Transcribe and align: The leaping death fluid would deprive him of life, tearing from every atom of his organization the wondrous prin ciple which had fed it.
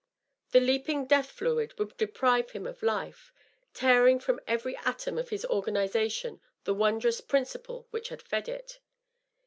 The 0.51 0.59
leaping 0.59 1.05
death 1.05 1.29
fluid 1.29 1.77
would 1.77 1.95
deprive 1.95 2.49
him 2.49 2.65
of 2.65 2.81
life, 2.81 3.31
tearing 3.71 4.19
from 4.19 4.39
every 4.47 4.75
atom 4.77 5.19
of 5.19 5.29
his 5.29 5.45
organization 5.45 6.41
the 6.63 6.73
wondrous 6.73 7.21
prin 7.21 7.43
ciple 7.43 7.85
which 7.91 8.09
had 8.09 8.23
fed 8.23 8.49
it. 8.49 8.79